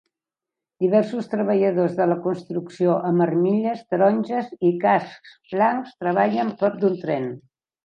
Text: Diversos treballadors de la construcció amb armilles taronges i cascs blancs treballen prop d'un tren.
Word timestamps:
Diversos 0.85 1.27
treballadors 1.33 1.93
de 1.99 2.07
la 2.13 2.17
construcció 2.23 2.95
amb 3.11 3.25
armilles 3.27 3.85
taronges 3.93 4.49
i 4.71 4.73
cascs 4.87 5.37
blancs 5.55 5.95
treballen 6.03 6.53
prop 6.65 6.83
d'un 6.85 7.01
tren. 7.07 7.33